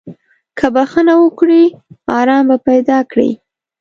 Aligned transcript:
که 0.57 0.67
بخښنه 0.75 1.13
وکړې، 1.19 1.63
ارام 2.19 2.43
به 2.49 2.57
پیدا 2.67 2.97
کړې. 3.11 3.29